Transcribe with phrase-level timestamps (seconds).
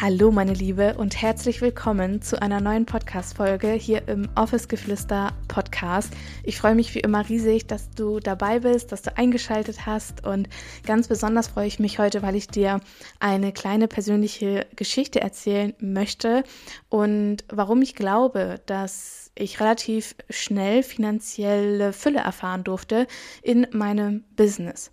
[0.00, 6.12] Hallo meine Liebe und herzlich willkommen zu einer neuen Podcast-Folge hier im Office Geflüster Podcast.
[6.42, 10.48] Ich freue mich wie immer riesig, dass du dabei bist, dass du eingeschaltet hast und
[10.84, 12.80] ganz besonders freue ich mich heute, weil ich dir
[13.20, 16.42] eine kleine persönliche Geschichte erzählen möchte
[16.88, 23.06] und warum ich glaube, dass ich relativ schnell finanzielle Fülle erfahren durfte
[23.42, 24.90] in meinem Business.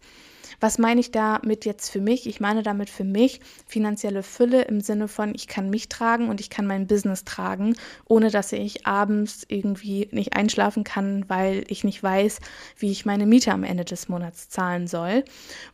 [0.62, 2.28] Was meine ich damit jetzt für mich?
[2.28, 6.40] Ich meine damit für mich finanzielle Fülle im Sinne von, ich kann mich tragen und
[6.40, 7.76] ich kann mein Business tragen,
[8.06, 12.40] ohne dass ich abends irgendwie nicht einschlafen kann, weil ich nicht weiß,
[12.78, 15.26] wie ich meine Miete am Ende des Monats zahlen soll.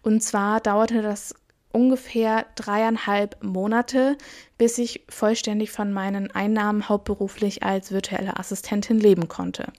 [0.04, 1.36] Und zwar dauerte das
[1.72, 4.18] ungefähr dreieinhalb Monate,
[4.58, 9.72] bis ich vollständig von meinen Einnahmen hauptberuflich als virtuelle Assistentin leben konnte.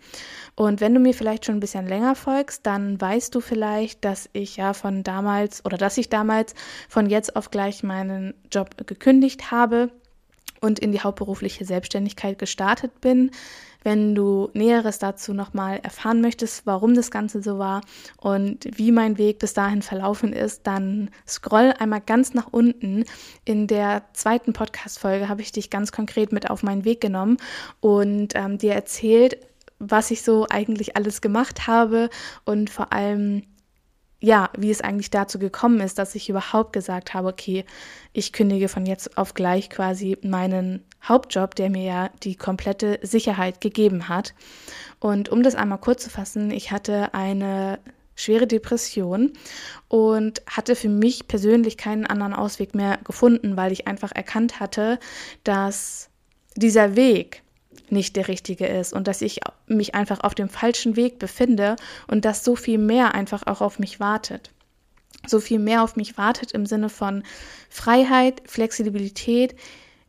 [0.55, 4.28] Und wenn du mir vielleicht schon ein bisschen länger folgst, dann weißt du vielleicht, dass
[4.33, 6.55] ich ja von damals oder dass ich damals
[6.89, 9.91] von jetzt auf gleich meinen Job gekündigt habe
[10.61, 13.31] und in die hauptberufliche Selbstständigkeit gestartet bin.
[13.84, 17.81] Wenn du Näheres dazu nochmal erfahren möchtest, warum das Ganze so war
[18.17, 23.05] und wie mein Weg bis dahin verlaufen ist, dann scroll einmal ganz nach unten.
[23.45, 27.36] In der zweiten Podcast-Folge habe ich dich ganz konkret mit auf meinen Weg genommen
[27.81, 29.39] und ähm, dir erzählt,
[29.79, 32.11] was ich so eigentlich alles gemacht habe
[32.45, 33.45] und vor allem,
[34.20, 37.64] ja, wie es eigentlich dazu gekommen ist, dass ich überhaupt gesagt habe, okay,
[38.12, 43.61] ich kündige von jetzt auf gleich quasi meinen Hauptjob, der mir ja die komplette Sicherheit
[43.61, 44.34] gegeben hat.
[44.98, 47.78] Und um das einmal kurz zu fassen, ich hatte eine
[48.16, 49.33] schwere Depression
[49.86, 54.98] und hatte für mich persönlich keinen anderen Ausweg mehr gefunden, weil ich einfach erkannt hatte,
[55.45, 56.11] dass
[56.56, 57.45] dieser Weg,
[57.90, 62.24] nicht der richtige ist und dass ich mich einfach auf dem falschen Weg befinde und
[62.24, 64.50] dass so viel mehr einfach auch auf mich wartet.
[65.27, 67.22] So viel mehr auf mich wartet im Sinne von
[67.68, 69.55] Freiheit, Flexibilität,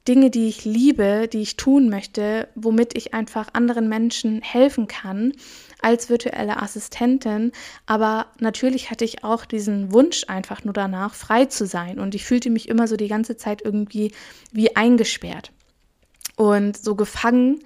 [0.08, 5.34] Dinge, die ich liebe, die ich tun möchte, womit ich einfach anderen Menschen helfen kann
[5.82, 7.52] als virtuelle Assistentin.
[7.86, 12.00] Aber natürlich hatte ich auch diesen Wunsch einfach nur danach, frei zu sein.
[12.00, 14.12] Und ich fühlte mich immer so die ganze Zeit irgendwie
[14.52, 15.52] wie eingesperrt
[16.40, 17.60] und so gefangen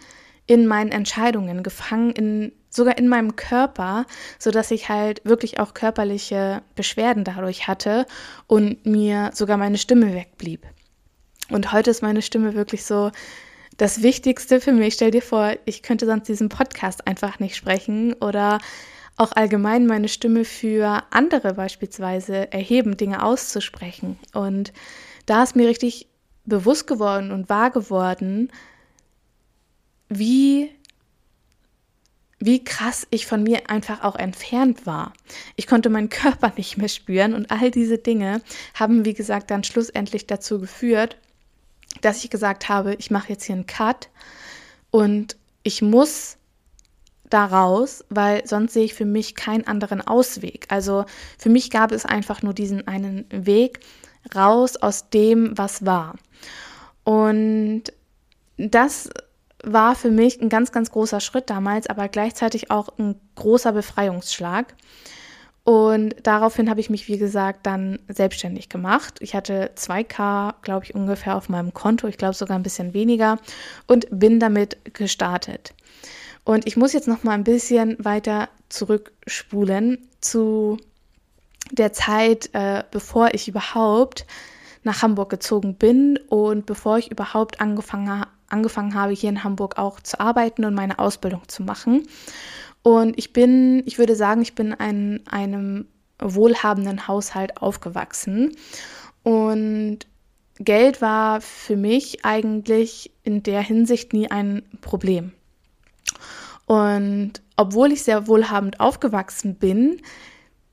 [0.48, 4.08] in meinen Entscheidungen, gefangen in sogar in meinem Körper,
[4.40, 8.08] so dass ich halt wirklich auch körperliche Beschwerden dadurch hatte
[8.48, 10.66] und mir sogar meine Stimme wegblieb.
[11.52, 13.12] Und heute ist meine Stimme wirklich so
[13.78, 14.96] das Wichtigste für mich.
[14.96, 18.58] Stell dir vor, ich könnte sonst diesen Podcast einfach nicht sprechen oder
[19.18, 24.18] auch allgemein meine Stimme für andere beispielsweise erheben, Dinge auszusprechen.
[24.34, 24.74] Und
[25.28, 26.08] da ist mir richtig
[26.46, 28.52] bewusst geworden und wahr geworden,
[30.10, 30.72] wie
[32.46, 35.14] wie krass ich von mir einfach auch entfernt war.
[35.56, 38.42] Ich konnte meinen Körper nicht mehr spüren und all diese Dinge
[38.74, 41.18] haben, wie gesagt, dann schlussendlich dazu geführt,
[42.02, 44.10] dass ich gesagt habe, ich mache jetzt hier einen Cut
[44.92, 46.38] und ich muss
[47.30, 50.66] da raus, weil sonst sehe ich für mich keinen anderen Ausweg.
[50.70, 51.06] Also
[51.38, 53.80] für mich gab es einfach nur diesen einen Weg
[54.36, 56.16] raus aus dem, was war.
[57.04, 57.84] Und
[58.58, 59.10] das
[59.64, 64.76] war für mich ein ganz, ganz großer Schritt damals, aber gleichzeitig auch ein großer Befreiungsschlag.
[65.64, 69.16] Und daraufhin habe ich mich, wie gesagt, dann selbstständig gemacht.
[69.22, 73.40] Ich hatte 2K, glaube ich, ungefähr auf meinem Konto, ich glaube sogar ein bisschen weniger
[73.88, 75.74] und bin damit gestartet.
[76.44, 80.78] Und ich muss jetzt noch mal ein bisschen weiter zurückspulen zu
[81.72, 84.26] der Zeit, äh, bevor ich überhaupt
[84.84, 90.00] nach Hamburg gezogen bin und bevor ich überhaupt angefangen, angefangen habe, hier in Hamburg auch
[90.00, 92.04] zu arbeiten und meine Ausbildung zu machen.
[92.82, 95.88] Und ich bin, ich würde sagen, ich bin in einem
[96.20, 98.56] wohlhabenden Haushalt aufgewachsen.
[99.24, 100.00] Und
[100.60, 105.32] Geld war für mich eigentlich in der Hinsicht nie ein Problem.
[106.66, 110.02] Und obwohl ich sehr wohlhabend aufgewachsen bin,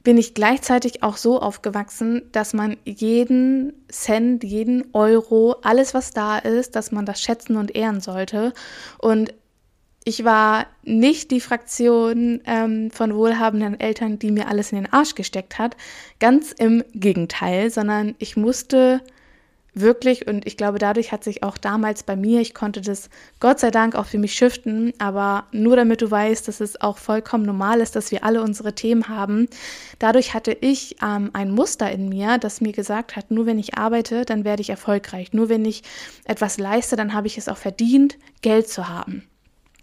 [0.02, 6.38] bin ich gleichzeitig auch so aufgewachsen, dass man jeden Cent, jeden Euro, alles was da
[6.38, 8.54] ist, dass man das schätzen und ehren sollte.
[8.98, 9.34] Und
[10.04, 15.14] ich war nicht die Fraktion ähm, von wohlhabenden Eltern, die mir alles in den Arsch
[15.14, 15.76] gesteckt hat.
[16.18, 19.02] Ganz im Gegenteil, sondern ich musste
[19.80, 23.10] wirklich, und ich glaube, dadurch hat sich auch damals bei mir, ich konnte das
[23.40, 26.98] Gott sei Dank auch für mich shiften, aber nur damit du weißt, dass es auch
[26.98, 29.48] vollkommen normal ist, dass wir alle unsere Themen haben.
[29.98, 33.76] Dadurch hatte ich ähm, ein Muster in mir, das mir gesagt hat, nur wenn ich
[33.76, 35.32] arbeite, dann werde ich erfolgreich.
[35.32, 35.82] Nur wenn ich
[36.24, 39.29] etwas leiste, dann habe ich es auch verdient, Geld zu haben.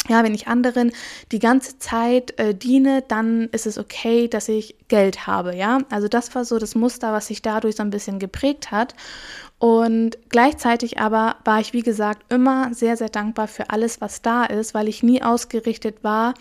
[0.07, 0.91] Ja, wenn ich anderen
[1.31, 5.79] die ganze Zeit äh, diene, dann ist es okay, dass ich Geld habe, ja.
[5.89, 8.95] Also das war so das Muster, was sich dadurch so ein bisschen geprägt hat.
[9.59, 14.45] Und gleichzeitig aber war ich, wie gesagt, immer sehr, sehr dankbar für alles, was da
[14.45, 16.35] ist, weil ich nie ausgerichtet war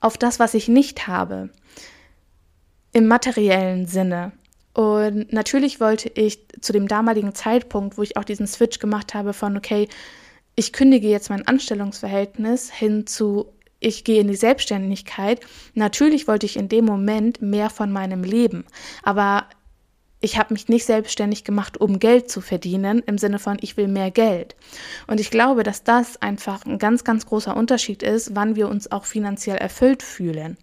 [0.00, 1.50] auf das, was ich nicht habe.
[2.92, 4.32] Im materiellen Sinne.
[4.74, 9.32] Und natürlich wollte ich zu dem damaligen Zeitpunkt, wo ich auch diesen Switch gemacht habe
[9.32, 9.88] von, okay,
[10.58, 15.38] ich kündige jetzt mein Anstellungsverhältnis hin zu, ich gehe in die Selbstständigkeit.
[15.74, 18.64] Natürlich wollte ich in dem Moment mehr von meinem Leben,
[19.04, 19.46] aber
[20.20, 23.86] ich habe mich nicht selbstständig gemacht, um Geld zu verdienen, im Sinne von, ich will
[23.86, 24.56] mehr Geld.
[25.06, 28.90] Und ich glaube, dass das einfach ein ganz, ganz großer Unterschied ist, wann wir uns
[28.90, 30.56] auch finanziell erfüllt fühlen.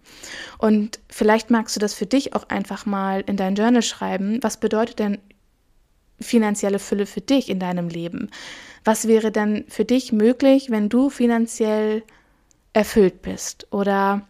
[0.58, 4.40] Und vielleicht magst du das für dich auch einfach mal in dein Journal schreiben.
[4.42, 5.18] Was bedeutet denn
[6.20, 8.30] finanzielle Fülle für dich in deinem Leben?
[8.84, 12.02] Was wäre denn für dich möglich, wenn du finanziell
[12.72, 13.66] erfüllt bist?
[13.70, 14.26] Oder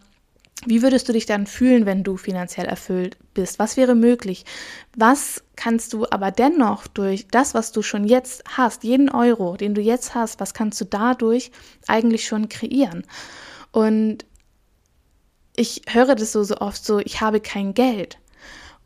[0.65, 3.59] wie würdest du dich dann fühlen, wenn du finanziell erfüllt bist?
[3.59, 4.45] Was wäre möglich?
[4.95, 9.75] Was kannst du aber dennoch durch das, was du schon jetzt hast, jeden Euro, den
[9.75, 11.51] du jetzt hast, was kannst du dadurch
[11.87, 13.03] eigentlich schon kreieren?
[13.71, 14.25] Und
[15.55, 18.17] ich höre das so, so oft so, ich habe kein Geld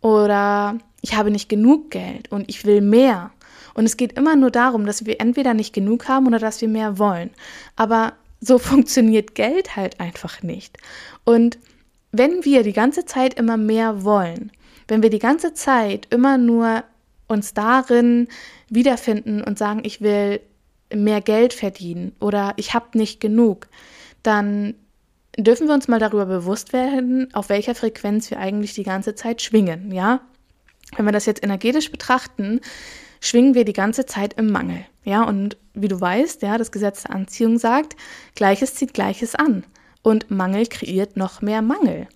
[0.02, 3.32] oder ich habe nicht genug Geld und ich will mehr.
[3.74, 6.68] Und es geht immer nur darum, dass wir entweder nicht genug haben oder dass wir
[6.68, 7.32] mehr wollen.
[7.76, 10.78] Aber so funktioniert Geld halt einfach nicht.
[11.24, 11.58] Und
[12.12, 14.52] wenn wir die ganze Zeit immer mehr wollen,
[14.88, 16.84] wenn wir die ganze Zeit immer nur
[17.28, 18.28] uns darin
[18.68, 20.42] wiederfinden und sagen, ich will
[20.94, 23.68] mehr Geld verdienen oder ich habe nicht genug,
[24.24, 24.76] dann
[25.38, 29.42] dürfen wir uns mal darüber bewusst werden, auf welcher Frequenz wir eigentlich die ganze Zeit
[29.42, 30.22] schwingen, ja?
[30.98, 32.60] Wenn wir das jetzt energetisch betrachten,
[33.22, 34.86] schwingen wir die ganze Zeit im Mangel.
[35.04, 37.96] Ja, und wie du weißt, ja, das Gesetz der Anziehung sagt,
[38.36, 39.64] Gleiches zieht Gleiches an.
[40.04, 42.08] Und Mangel kreiert noch mehr Mangel.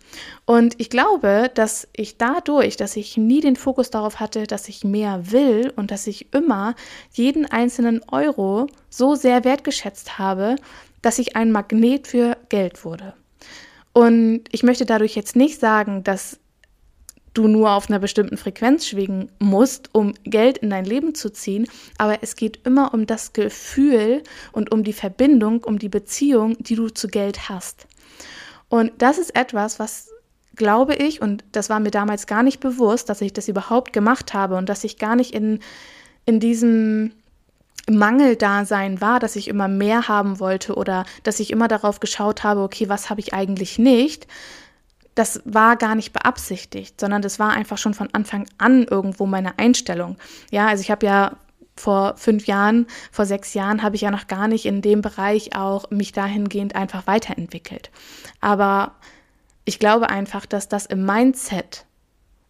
[0.45, 4.83] Und ich glaube, dass ich dadurch, dass ich nie den Fokus darauf hatte, dass ich
[4.83, 6.73] mehr will und dass ich immer
[7.12, 10.56] jeden einzelnen Euro so sehr wertgeschätzt habe,
[11.05, 13.13] dass ich ein Magnet für Geld wurde.
[13.93, 16.39] Und ich möchte dadurch jetzt nicht sagen, dass
[17.35, 21.67] du nur auf einer bestimmten Frequenz schwingen musst, um Geld in dein Leben zu ziehen,
[21.99, 26.75] aber es geht immer um das Gefühl und um die Verbindung, um die Beziehung, die
[26.75, 27.85] du zu Geld hast.
[28.67, 30.09] Und das ist etwas, was
[30.55, 34.33] glaube ich, und das war mir damals gar nicht bewusst, dass ich das überhaupt gemacht
[34.33, 35.59] habe und dass ich gar nicht in,
[36.25, 37.11] in diesem
[37.89, 42.61] Mangeldasein war, dass ich immer mehr haben wollte oder dass ich immer darauf geschaut habe,
[42.61, 44.27] okay, was habe ich eigentlich nicht,
[45.13, 49.57] das war gar nicht beabsichtigt, sondern das war einfach schon von Anfang an irgendwo meine
[49.57, 50.17] Einstellung.
[50.51, 51.37] Ja, also ich habe ja
[51.77, 55.55] vor fünf Jahren, vor sechs Jahren habe ich ja noch gar nicht in dem Bereich
[55.55, 57.91] auch mich dahingehend einfach weiterentwickelt.
[58.41, 58.95] Aber
[59.63, 61.85] ich glaube einfach, dass das im Mindset,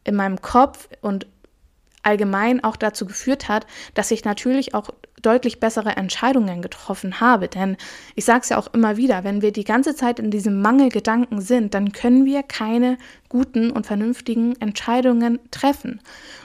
[0.04, 1.28] in meinem Kopf und
[2.04, 3.66] allgemein auch dazu geführt hat,
[3.96, 4.90] dass ich natürlich auch
[5.26, 7.48] deutlich bessere Entscheidungen getroffen habe.
[7.48, 7.78] Denn
[8.16, 11.42] ich sage es ja auch immer wieder, wenn wir die ganze Zeit in diesem Mangelgedanken
[11.42, 12.98] sind, dann können wir keine
[13.30, 16.00] guten und vernünftigen Entscheidungen treffen.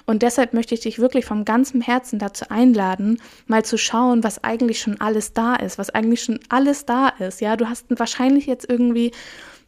[0.06, 4.42] Und deshalb möchte ich dich wirklich vom ganzen Herzen dazu einladen, mal zu schauen, was
[4.42, 7.40] eigentlich schon alles da ist, was eigentlich schon alles da ist.
[7.40, 9.12] Ja, du hast wahrscheinlich jetzt irgendwie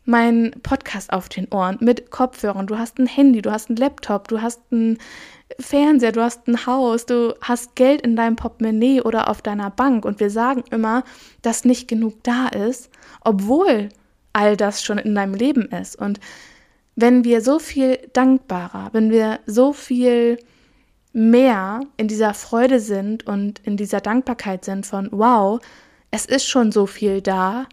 [0.04, 4.28] meinen Podcast auf den Ohren mit Kopfhörern, du hast ein Handy, du hast einen Laptop,
[4.28, 4.98] du hast ein
[5.60, 10.04] Fernseher, du hast ein Haus, du hast Geld in deinem Portemonnaie oder auf deiner Bank
[10.04, 11.04] und wir sagen immer,
[11.42, 12.90] dass nicht genug da ist,
[13.22, 13.90] obwohl
[14.32, 15.96] all das schon in deinem Leben ist.
[15.96, 16.18] Und
[16.96, 20.38] wenn wir so viel dankbarer, wenn wir so viel
[21.12, 25.60] mehr in dieser Freude sind und in dieser Dankbarkeit sind von, wow,
[26.10, 27.66] es ist schon so viel da,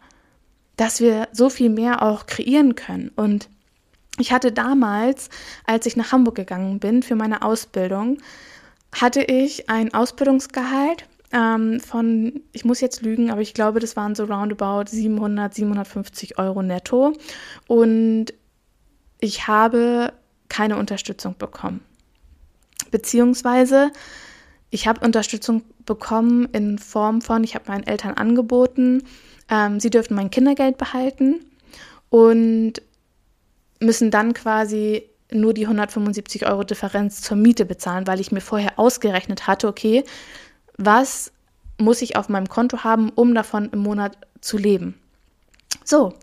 [0.79, 3.11] dass wir so viel mehr auch kreieren können.
[3.17, 3.49] Und
[4.17, 5.29] ich hatte damals,
[5.65, 8.19] als ich nach Hamburg gegangen bin für meine Ausbildung,
[8.95, 14.15] hatte ich ein Ausbildungsgehalt ähm, von, ich muss jetzt lügen, aber ich glaube, das waren
[14.15, 17.11] so roundabout 700, 750 Euro netto.
[17.67, 18.27] Und
[19.19, 20.13] ich habe
[20.47, 21.81] keine Unterstützung bekommen.
[22.89, 23.91] Beziehungsweise
[24.69, 29.03] ich habe Unterstützung bekommen in Form von, ich habe meinen Eltern angeboten,
[29.49, 31.45] ähm, sie dürften mein Kindergeld behalten
[32.09, 32.73] und
[33.79, 38.79] müssen dann quasi nur die 175 Euro Differenz zur Miete bezahlen, weil ich mir vorher
[38.79, 40.03] ausgerechnet hatte, okay,
[40.77, 41.31] was
[41.77, 44.99] muss ich auf meinem Konto haben, um davon im Monat zu leben.
[45.85, 46.13] So,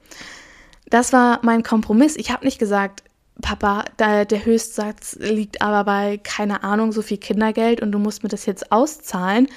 [0.88, 2.16] das war mein Kompromiss.
[2.16, 3.02] Ich habe nicht gesagt,
[3.42, 8.22] Papa, da, der Höchstsatz liegt aber bei, keine Ahnung, so viel Kindergeld und du musst
[8.22, 9.48] mir das jetzt auszahlen.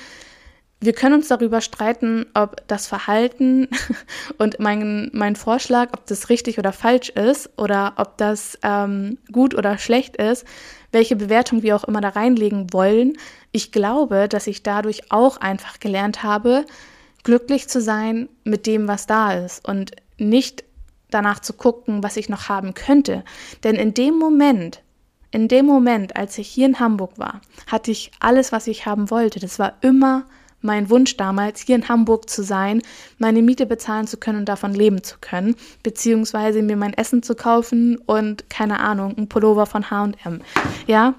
[0.82, 3.68] Wir können uns darüber streiten, ob das Verhalten
[4.38, 9.56] und mein, mein Vorschlag, ob das richtig oder falsch ist oder ob das ähm, gut
[9.56, 10.46] oder schlecht ist,
[10.94, 13.18] welche Bewertung wir auch immer da reinlegen wollen.
[13.52, 16.66] Ich glaube, dass ich dadurch auch einfach gelernt habe,
[17.24, 20.64] glücklich zu sein mit dem, was da ist und nicht
[21.12, 23.26] danach zu gucken, was ich noch haben könnte.
[23.66, 24.82] Denn in dem Moment,
[25.32, 29.10] in dem Moment, als ich hier in Hamburg war, hatte ich alles, was ich haben
[29.10, 29.40] wollte.
[29.40, 30.26] Das war immer
[30.62, 32.82] mein Wunsch damals, hier in Hamburg zu sein,
[33.18, 37.36] meine Miete bezahlen zu können und davon leben zu können, beziehungsweise mir mein Essen zu
[37.36, 40.42] kaufen und keine Ahnung, ein Pullover von H&M.
[40.88, 41.16] Ja,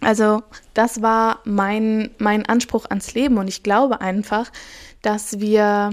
[0.00, 0.42] also
[0.74, 4.50] das war mein, mein Anspruch ans Leben und ich glaube einfach,
[5.02, 5.90] dass wir,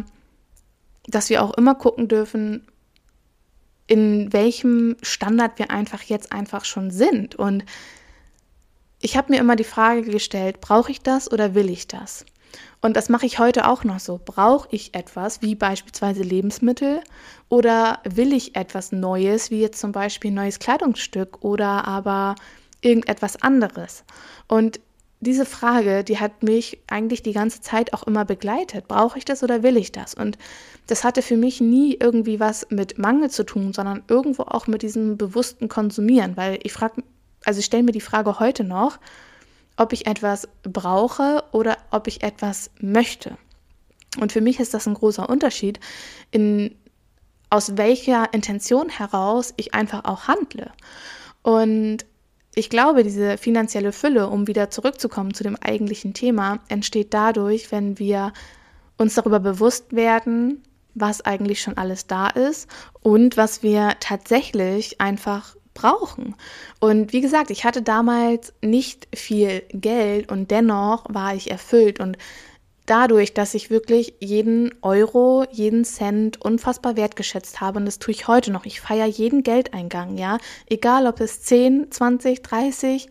[1.08, 2.68] dass wir auch immer gucken dürfen,
[3.88, 7.36] in welchem Standard wir einfach jetzt einfach schon sind.
[7.36, 7.66] Und
[9.02, 12.26] ich habe mir immer die Frage gestellt, brauche ich das oder will ich das?
[12.82, 14.20] Und das mache ich heute auch noch so.
[14.24, 17.02] Brauche ich etwas, wie beispielsweise Lebensmittel,
[17.48, 22.36] oder will ich etwas Neues, wie jetzt zum Beispiel ein neues Kleidungsstück oder aber
[22.82, 24.04] irgendetwas anderes?
[24.48, 24.80] Und
[25.20, 28.88] diese Frage, die hat mich eigentlich die ganze Zeit auch immer begleitet.
[28.88, 30.16] Brauche ich das oder will ich das?
[30.16, 30.40] Und
[30.88, 34.82] das hatte für mich nie irgendwie was mit Mangel zu tun, sondern irgendwo auch mit
[34.82, 37.04] diesem bewussten Konsumieren, weil ich frage,
[37.46, 38.98] also ich stelle mir die Frage heute noch,
[39.82, 43.36] ob ich etwas brauche oder ob ich etwas möchte.
[44.20, 45.80] Und für mich ist das ein großer Unterschied,
[46.30, 46.76] in,
[47.50, 50.72] aus welcher Intention heraus ich einfach auch handle.
[51.42, 52.06] Und
[52.54, 57.98] ich glaube, diese finanzielle Fülle, um wieder zurückzukommen zu dem eigentlichen Thema, entsteht dadurch, wenn
[57.98, 58.34] wir
[58.98, 60.62] uns darüber bewusst werden,
[60.94, 62.70] was eigentlich schon alles da ist
[63.02, 66.36] und was wir tatsächlich einfach brauchen.
[66.80, 72.18] Und wie gesagt, ich hatte damals nicht viel Geld und dennoch war ich erfüllt und
[72.86, 78.28] dadurch, dass ich wirklich jeden Euro, jeden Cent unfassbar wertgeschätzt habe und das tue ich
[78.28, 78.66] heute noch.
[78.66, 80.38] Ich feiere jeden Geldeingang, ja,
[80.68, 83.10] egal ob es 10, 20, 30,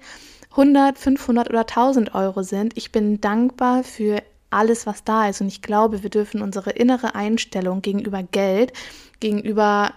[0.50, 2.76] 100, 500 oder 1000 Euro sind.
[2.76, 7.14] Ich bin dankbar für alles, was da ist und ich glaube, wir dürfen unsere innere
[7.14, 8.72] Einstellung gegenüber Geld,
[9.20, 9.94] gegenüber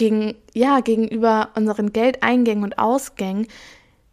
[0.00, 3.46] gegen, ja, gegenüber unseren Geldeingängen und Ausgängen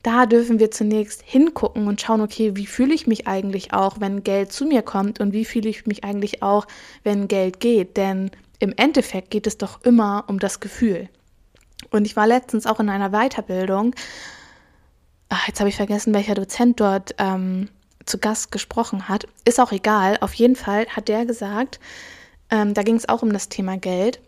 [0.08, 4.24] da dürfen wir zunächst hingucken und schauen, okay, wie fühle ich mich eigentlich auch, wenn
[4.24, 6.66] Geld zu mir kommt und wie fühle ich mich eigentlich auch,
[7.04, 7.98] wenn Geld geht.
[7.98, 11.10] Denn im Endeffekt geht es doch immer um das Gefühl.
[11.92, 13.96] Und ich war letztens auch in einer Weiterbildung.
[15.28, 17.68] Ach, jetzt habe ich vergessen, welcher Dozent dort ähm,
[18.06, 19.28] zu Gast gesprochen hat.
[19.44, 20.18] Ist auch egal.
[20.22, 21.82] Auf jeden Fall hat der gesagt,
[22.50, 24.22] ähm, da ging es auch um das Thema Geld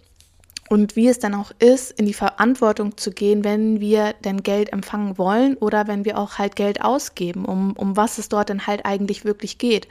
[0.69, 4.71] und wie es dann auch ist, in die Verantwortung zu gehen, wenn wir denn Geld
[4.71, 8.67] empfangen wollen oder wenn wir auch halt Geld ausgeben, um, um was es dort dann
[8.67, 9.87] halt eigentlich wirklich geht.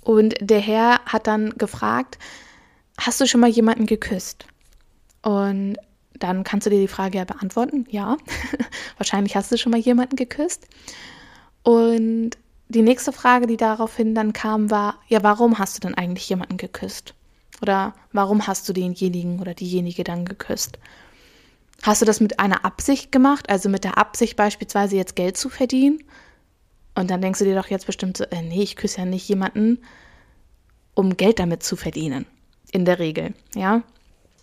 [0.00, 2.18] Und der Herr hat dann gefragt,
[2.98, 4.46] hast du schon mal jemanden geküsst?
[5.22, 5.76] Und
[6.14, 8.16] dann kannst du dir die Frage ja beantworten, ja,
[8.98, 10.66] wahrscheinlich hast du schon mal jemanden geküsst.
[11.62, 12.30] Und
[12.68, 16.56] die nächste Frage, die daraufhin dann kam, war, ja, warum hast du denn eigentlich jemanden
[16.56, 17.14] geküsst?
[17.62, 20.78] Oder warum hast du denjenigen oder diejenige dann geküsst?
[21.82, 25.48] Hast du das mit einer Absicht gemacht, also mit der Absicht beispielsweise jetzt Geld zu
[25.48, 26.02] verdienen?
[26.94, 29.28] Und dann denkst du dir doch jetzt bestimmt so, äh, nee, ich küsse ja nicht
[29.28, 29.78] jemanden,
[30.94, 32.26] um Geld damit zu verdienen.
[32.72, 33.82] In der Regel, ja.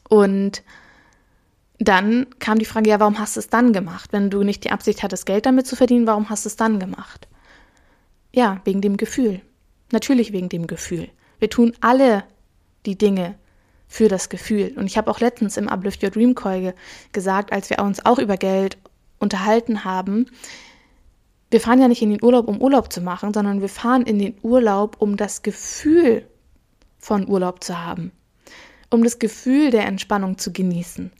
[0.07, 0.63] Und
[1.77, 4.11] dann kam die Frage, ja, warum hast du es dann gemacht?
[4.11, 6.79] Wenn du nicht die Absicht hattest, Geld damit zu verdienen, warum hast du es dann
[6.79, 7.27] gemacht?
[8.31, 9.41] Ja, wegen dem Gefühl.
[9.91, 11.09] Natürlich wegen dem Gefühl.
[11.39, 12.23] Wir tun alle
[12.89, 13.35] die Dinge
[13.87, 14.73] für das Gefühl.
[14.75, 16.73] Und ich habe auch letztens im Uplift Your Dream Call
[17.11, 18.77] gesagt, als wir uns auch über Geld
[19.19, 20.27] unterhalten haben,
[21.51, 24.19] wir fahren ja nicht in den Urlaub, um Urlaub zu machen, sondern wir fahren in
[24.19, 26.27] den Urlaub, um das Gefühl
[26.99, 28.11] von Urlaub zu haben,
[28.91, 31.11] um das Gefühl der Entspannung zu genießen.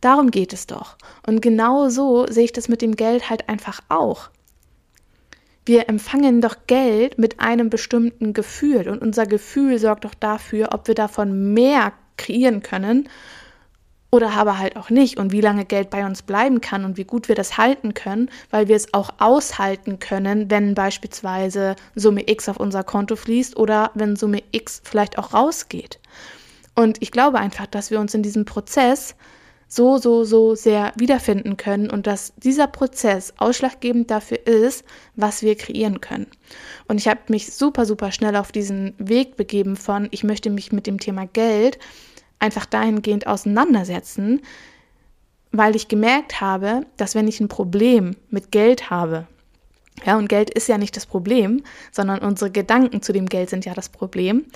[0.00, 0.96] Darum geht es doch.
[1.26, 4.30] Und genau so sehe ich das mit dem Geld halt einfach auch.
[5.68, 10.88] Wir empfangen doch Geld mit einem bestimmten Gefühl und unser Gefühl sorgt doch dafür, ob
[10.88, 13.06] wir davon mehr kreieren können
[14.10, 17.04] oder aber halt auch nicht und wie lange Geld bei uns bleiben kann und wie
[17.04, 22.48] gut wir das halten können, weil wir es auch aushalten können, wenn beispielsweise Summe X
[22.48, 26.00] auf unser Konto fließt oder wenn Summe X vielleicht auch rausgeht.
[26.76, 29.16] Und ich glaube einfach, dass wir uns in diesem Prozess
[29.68, 34.82] so, so, so sehr wiederfinden können und dass dieser Prozess ausschlaggebend dafür ist,
[35.14, 36.26] was wir kreieren können.
[36.88, 40.72] Und ich habe mich super, super schnell auf diesen Weg begeben von, ich möchte mich
[40.72, 41.78] mit dem Thema Geld
[42.38, 44.40] einfach dahingehend auseinandersetzen,
[45.52, 49.26] weil ich gemerkt habe, dass wenn ich ein Problem mit Geld habe,
[50.06, 53.64] ja, und Geld ist ja nicht das Problem, sondern unsere Gedanken zu dem Geld sind
[53.64, 54.46] ja das Problem,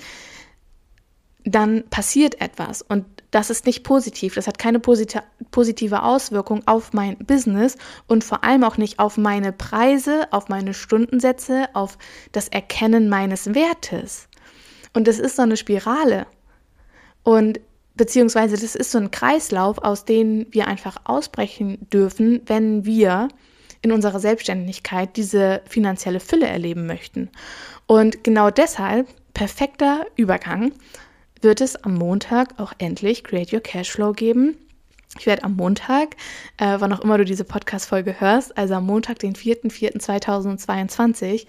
[1.43, 4.35] dann passiert etwas und das ist nicht positiv.
[4.35, 9.51] Das hat keine positive Auswirkung auf mein Business und vor allem auch nicht auf meine
[9.51, 11.97] Preise, auf meine Stundensätze, auf
[12.31, 14.27] das Erkennen meines Wertes.
[14.93, 16.27] Und das ist so eine Spirale.
[17.23, 17.59] Und
[17.95, 23.29] beziehungsweise das ist so ein Kreislauf, aus dem wir einfach ausbrechen dürfen, wenn wir
[23.81, 27.31] in unserer Selbstständigkeit diese finanzielle Fülle erleben möchten.
[27.87, 30.71] Und genau deshalb, perfekter Übergang,
[31.43, 34.57] wird es am Montag auch endlich Create Your Cashflow geben.
[35.19, 36.15] Ich werde am Montag,
[36.57, 41.45] äh, wann auch immer du diese Podcast-Folge hörst, also am Montag, den 4.4.2022,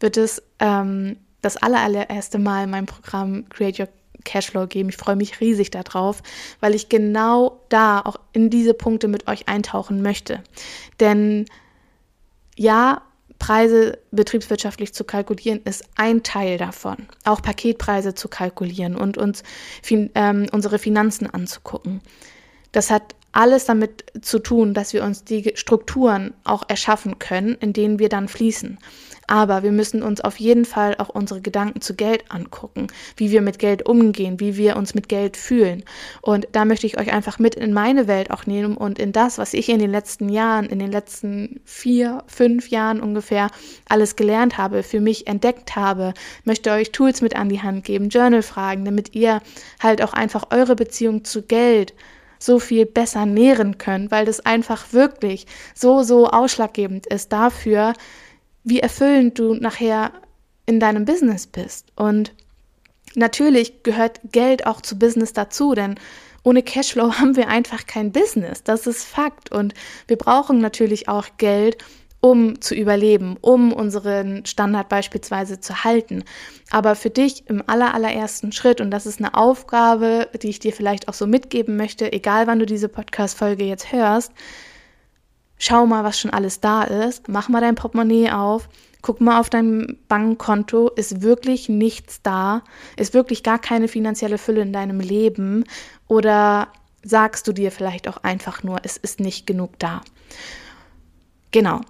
[0.00, 3.88] wird es ähm, das allererste Mal mein Programm Create Your
[4.24, 4.90] Cashflow geben.
[4.90, 6.22] Ich freue mich riesig darauf,
[6.60, 10.42] weil ich genau da auch in diese Punkte mit euch eintauchen möchte.
[11.00, 11.46] Denn
[12.56, 13.02] ja,
[13.38, 16.96] Preise betriebswirtschaftlich zu kalkulieren, ist ein Teil davon.
[17.24, 19.42] Auch Paketpreise zu kalkulieren und uns
[19.82, 22.00] fin ähm, unsere Finanzen anzugucken.
[22.72, 27.72] Das hat alles damit zu tun, dass wir uns die Strukturen auch erschaffen können, in
[27.72, 28.78] denen wir dann fließen.
[29.26, 33.40] Aber wir müssen uns auf jeden Fall auch unsere Gedanken zu Geld angucken, wie wir
[33.40, 35.84] mit Geld umgehen, wie wir uns mit Geld fühlen.
[36.22, 39.38] Und da möchte ich euch einfach mit in meine Welt auch nehmen und in das,
[39.38, 43.50] was ich in den letzten Jahren, in den letzten vier, fünf Jahren ungefähr
[43.88, 46.14] alles gelernt habe, für mich entdeckt habe,
[46.44, 49.40] möchte euch Tools mit an die Hand geben, Journal-Fragen, damit ihr
[49.80, 51.94] halt auch einfach eure Beziehung zu Geld
[52.38, 57.94] so viel besser nähren könnt, weil das einfach wirklich so, so ausschlaggebend ist dafür,
[58.66, 60.12] wie erfüllend du nachher
[60.66, 61.86] in deinem Business bist.
[61.94, 62.34] Und
[63.14, 65.94] natürlich gehört Geld auch zu Business dazu, denn
[66.42, 68.64] ohne Cashflow haben wir einfach kein Business.
[68.64, 69.52] Das ist Fakt.
[69.52, 69.72] Und
[70.08, 71.78] wir brauchen natürlich auch Geld,
[72.20, 76.24] um zu überleben, um unseren Standard beispielsweise zu halten.
[76.72, 80.72] Aber für dich im aller, allerersten Schritt, und das ist eine Aufgabe, die ich dir
[80.72, 84.32] vielleicht auch so mitgeben möchte, egal wann du diese Podcast-Folge jetzt hörst,
[85.58, 88.68] schau mal, was schon alles da ist, mach mal dein Portemonnaie auf,
[89.02, 92.62] guck mal auf dein Bankkonto, ist wirklich nichts da,
[92.96, 95.64] ist wirklich gar keine finanzielle Fülle in deinem Leben.
[96.08, 96.68] Oder
[97.02, 100.00] sagst du dir vielleicht auch einfach nur, es ist nicht genug da.
[101.52, 101.80] Genau,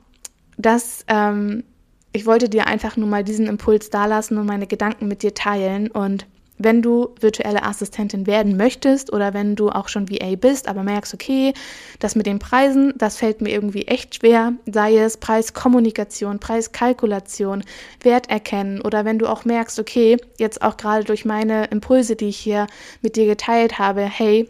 [0.59, 1.65] das, ähm,
[2.13, 5.91] ich wollte dir einfach nur mal diesen Impuls dalassen und meine Gedanken mit dir teilen
[5.91, 6.27] und
[6.59, 11.13] wenn du virtuelle Assistentin werden möchtest oder wenn du auch schon VA bist, aber merkst,
[11.13, 11.53] okay,
[11.99, 17.63] das mit den Preisen, das fällt mir irgendwie echt schwer, sei es Preiskommunikation, Preiskalkulation,
[18.03, 22.29] Wert erkennen oder wenn du auch merkst, okay, jetzt auch gerade durch meine Impulse, die
[22.29, 22.67] ich hier
[23.03, 24.49] mit dir geteilt habe, hey,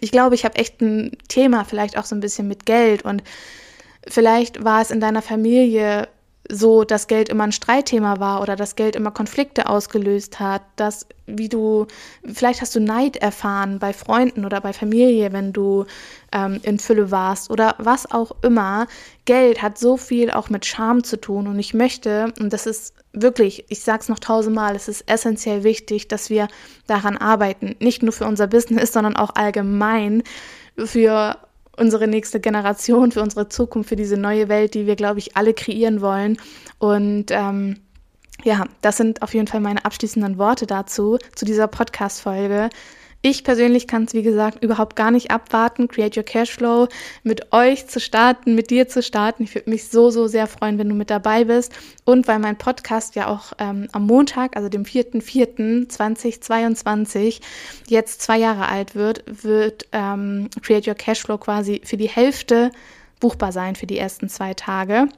[0.00, 3.22] ich glaube, ich habe echt ein Thema, vielleicht auch so ein bisschen mit Geld und
[4.06, 6.08] vielleicht war es in deiner Familie
[6.50, 11.06] so, dass Geld immer ein Streitthema war oder dass Geld immer Konflikte ausgelöst hat, dass
[11.26, 11.86] wie du,
[12.24, 15.86] vielleicht hast du Neid erfahren bei Freunden oder bei Familie, wenn du
[16.32, 18.88] ähm, in Fülle warst oder was auch immer.
[19.26, 22.94] Geld hat so viel auch mit Scham zu tun und ich möchte, und das ist
[23.12, 26.48] wirklich, ich sag's noch tausendmal, es ist essentiell wichtig, dass wir
[26.88, 30.24] daran arbeiten, nicht nur für unser Business, sondern auch allgemein
[30.76, 31.36] für
[31.80, 35.54] unsere nächste Generation, für unsere Zukunft, für diese neue Welt, die wir, glaube ich, alle
[35.54, 36.36] kreieren wollen.
[36.78, 37.78] Und ähm,
[38.44, 42.70] ja, das sind auf jeden Fall meine abschließenden Worte dazu, zu dieser Podcast-Folge.
[43.22, 46.88] Ich persönlich kann es, wie gesagt, überhaupt gar nicht abwarten, Create Your Cashflow
[47.22, 49.42] mit euch zu starten, mit dir zu starten.
[49.42, 51.74] Ich würde mich so, so sehr freuen, wenn du mit dabei bist.
[52.06, 57.42] Und weil mein Podcast ja auch ähm, am Montag, also dem 4.4.2022,
[57.88, 62.70] jetzt zwei Jahre alt wird, wird ähm, Create Your Cashflow quasi für die Hälfte
[63.20, 65.10] buchbar sein für die ersten zwei Tage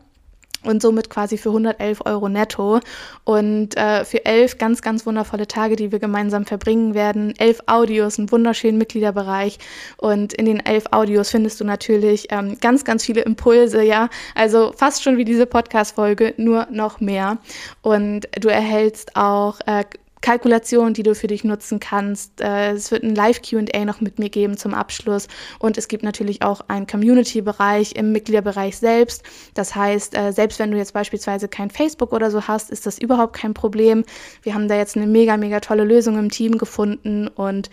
[0.65, 2.81] und somit quasi für 111 Euro netto.
[3.25, 7.35] Und äh, für elf ganz, ganz wundervolle Tage, die wir gemeinsam verbringen werden.
[7.39, 9.59] Elf Audios, einen wunderschönen Mitgliederbereich.
[9.97, 14.73] Und in den elf Audios findest du natürlich ähm, ganz, ganz viele Impulse, ja, also
[14.77, 17.39] fast schon wie diese Podcast-Folge, nur noch mehr.
[17.83, 19.85] Und du erhältst auch äh,
[20.23, 22.41] Kalkulation, die du für dich nutzen kannst.
[22.41, 25.29] Äh, es wird ein Live-QA noch mit mir geben zum Abschluss.
[25.59, 29.23] Und es gibt natürlich auch einen Community-Bereich im Mitgliederbereich selbst.
[29.55, 32.99] Das heißt, äh, selbst wenn du jetzt beispielsweise kein Facebook oder so hast, ist das
[32.99, 34.05] überhaupt kein Problem.
[34.43, 37.69] Wir haben da jetzt eine mega, mega tolle Lösung im Team gefunden und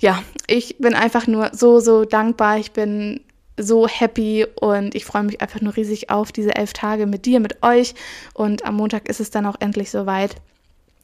[0.00, 2.58] ja, ich bin einfach nur so, so dankbar.
[2.58, 3.20] Ich bin
[3.56, 7.40] so happy und ich freue mich einfach nur riesig auf diese elf Tage mit dir,
[7.40, 7.94] mit euch.
[8.34, 10.36] Und am Montag ist es dann auch endlich soweit.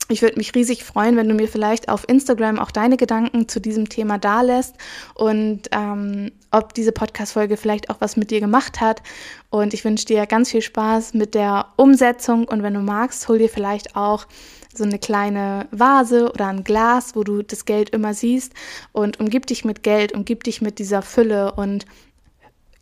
[0.09, 3.59] Ich würde mich riesig freuen, wenn du mir vielleicht auf Instagram auch deine Gedanken zu
[3.59, 4.75] diesem Thema da lässt
[5.14, 9.03] und ähm, ob diese Podcast-Folge vielleicht auch was mit dir gemacht hat.
[9.49, 13.38] Und ich wünsche dir ganz viel Spaß mit der Umsetzung und wenn du magst, hol
[13.38, 14.27] dir vielleicht auch
[14.75, 18.53] so eine kleine Vase oder ein Glas, wo du das Geld immer siehst
[18.93, 21.87] und umgib dich mit Geld, umgib dich mit dieser Fülle und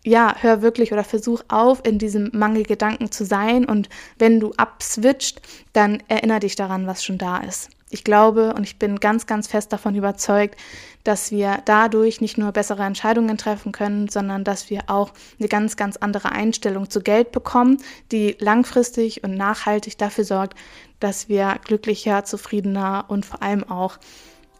[0.04, 3.64] ja, hör wirklich oder versuch auf, in diesem Mangelgedanken zu sein.
[3.64, 3.88] Und
[4.18, 5.40] wenn du abswitcht,
[5.72, 7.70] dann erinnere dich daran, was schon da ist.
[7.90, 10.58] Ich glaube und ich bin ganz, ganz fest davon überzeugt,
[11.04, 15.76] dass wir dadurch nicht nur bessere Entscheidungen treffen können, sondern dass wir auch eine ganz,
[15.76, 17.76] ganz andere Einstellung zu Geld bekommen,
[18.10, 20.58] die langfristig und nachhaltig dafür sorgt,
[21.00, 23.98] dass wir glücklicher, zufriedener und vor allem auch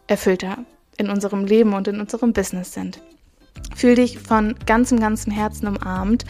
[0.05, 0.59] erfüllter
[0.97, 3.01] in unserem Leben und in unserem Business sind.
[3.75, 6.25] Fühl dich von ganzem, ganzem Herzen umarmt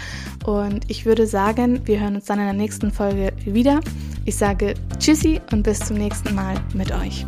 [0.45, 3.79] und ich würde sagen, wir hören uns dann in der nächsten Folge wieder.
[4.25, 7.25] Ich sage Tschüssi und bis zum nächsten Mal mit euch.